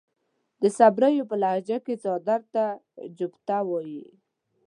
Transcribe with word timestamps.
د 0.61 0.63
صبريو 0.77 1.27
پۀ 1.29 1.35
لهجه 1.41 1.77
کې 1.85 1.95
څادر 2.03 2.41
ته 2.53 2.63
جوبټه 3.17 3.57
وايي. 3.69 4.05